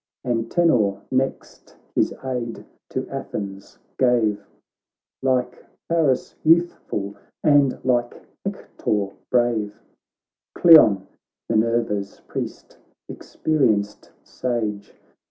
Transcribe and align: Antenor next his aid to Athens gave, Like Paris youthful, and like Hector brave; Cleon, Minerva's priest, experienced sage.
Antenor 0.25 0.99
next 1.11 1.75
his 1.93 2.11
aid 2.23 2.65
to 2.89 3.07
Athens 3.11 3.77
gave, 3.99 4.43
Like 5.21 5.63
Paris 5.87 6.33
youthful, 6.43 7.13
and 7.43 7.77
like 7.85 8.19
Hector 8.43 9.09
brave; 9.29 9.79
Cleon, 10.55 11.05
Minerva's 11.51 12.19
priest, 12.27 12.79
experienced 13.07 14.09
sage. 14.23 14.95